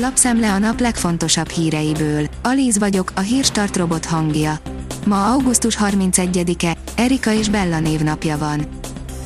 [0.00, 2.28] Lapszemle a nap legfontosabb híreiből.
[2.42, 4.58] Alíz vagyok, a hírstart robot hangja.
[5.06, 8.66] Ma augusztus 31-e, Erika és Bella névnapja van.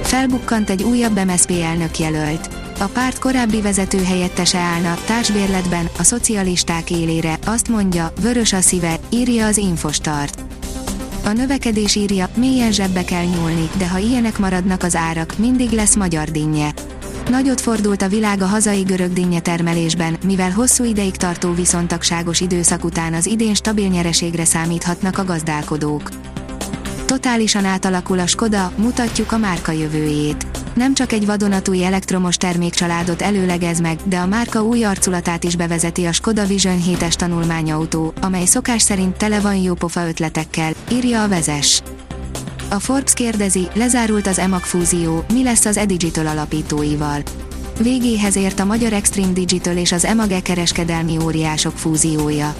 [0.02, 6.91] Felbukkant egy újabb MSZP elnök jelölt a párt korábbi vezető helyettese állna társbérletben a szocialisták
[6.91, 10.43] élére, azt mondja, vörös a szíve, írja az Infostart.
[11.25, 15.95] A növekedés írja, mélyen zsebbe kell nyúlni, de ha ilyenek maradnak az árak, mindig lesz
[15.95, 16.73] magyar dinnye.
[17.30, 22.83] Nagyot fordult a világ a hazai görög dinnye termelésben, mivel hosszú ideig tartó viszontagságos időszak
[22.83, 26.09] után az idén stabil nyereségre számíthatnak a gazdálkodók.
[27.05, 33.80] Totálisan átalakul a Skoda, mutatjuk a márka jövőjét nem csak egy vadonatúj elektromos termékcsaládot előlegez
[33.80, 38.82] meg, de a márka új arculatát is bevezeti a Skoda Vision 7-es tanulmányautó, amely szokás
[38.82, 41.82] szerint tele van jópofa ötletekkel, írja a vezes.
[42.70, 47.21] A Forbes kérdezi, lezárult az EMAG fúzió, mi lesz az Edigital alapítóival.
[47.80, 52.53] Végéhez ért a Magyar Extreme Digital és az EMAG kereskedelmi óriások fúziója.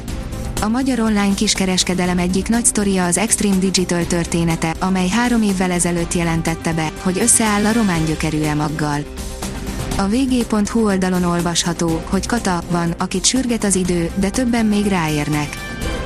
[0.62, 6.14] A magyar online kiskereskedelem egyik nagy sztoria az Extreme Digital története, amely három évvel ezelőtt
[6.14, 9.00] jelentette be, hogy összeáll a román gyökerű emaggal.
[9.98, 15.50] A vg.hu oldalon olvasható, hogy kata van, akit sürget az idő, de többen még ráérnek.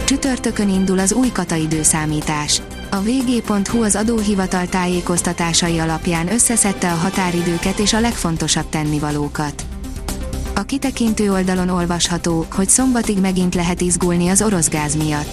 [0.06, 2.62] Csütörtökön indul az új kata időszámítás.
[2.92, 9.66] A vg.hu az adóhivatal tájékoztatásai alapján összeszedte a határidőket és a legfontosabb tennivalókat.
[10.58, 15.28] A kitekintő oldalon olvasható, hogy szombatig megint lehet izgulni az orosz gáz miatt.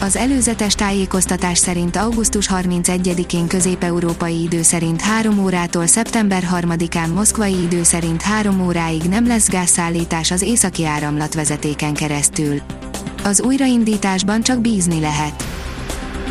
[0.00, 7.82] Az előzetes tájékoztatás szerint augusztus 31-én közép-európai idő szerint 3 órától szeptember 3-án moszkvai idő
[7.82, 12.60] szerint 3 óráig nem lesz gázszállítás az északi áramlatvezetéken keresztül.
[13.24, 15.51] Az újraindításban csak bízni lehet.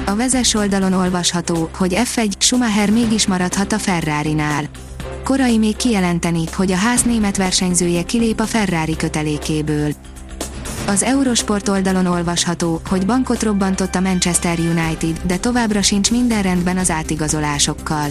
[0.05, 4.69] A vezes oldalon olvasható, hogy F1 Schumacher mégis maradhat a Ferrari-nál
[5.23, 9.91] korai még kijelenteni, hogy a ház német versenyzője kilép a Ferrari kötelékéből.
[10.87, 16.77] Az Eurosport oldalon olvasható, hogy bankot robbantott a Manchester United, de továbbra sincs minden rendben
[16.77, 18.09] az átigazolásokkal.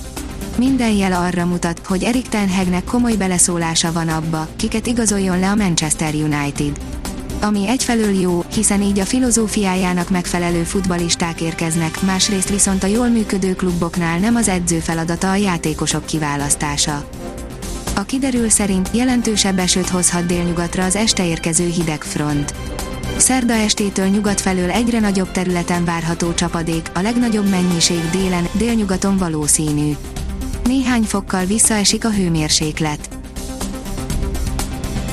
[0.59, 5.51] Minden jel arra mutat, hogy Erik Ten Hagnek komoly beleszólása van abba, kiket igazoljon le
[5.51, 7.00] a Manchester United.
[7.41, 13.55] Ami egyfelől jó, hiszen így a filozófiájának megfelelő futbalisták érkeznek, másrészt viszont a jól működő
[13.55, 17.05] kluboknál nem az edző feladata a játékosok kiválasztása.
[17.95, 22.55] A kiderül szerint jelentősebb esőt hozhat délnyugatra az este érkező hideg front.
[23.17, 29.93] Szerda estétől nyugat felől egyre nagyobb területen várható csapadék, a legnagyobb mennyiség délen, délnyugaton valószínű.
[30.65, 33.20] Néhány fokkal visszaesik a hőmérséklet.